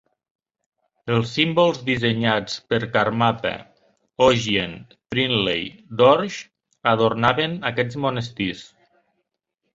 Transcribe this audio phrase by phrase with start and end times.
[1.17, 3.51] Els símbols dissenyats per Karmapa
[4.29, 4.73] Ogyen
[5.15, 5.69] Trinley
[6.01, 6.43] Dorje
[6.95, 8.67] adornaven aquests monestirs.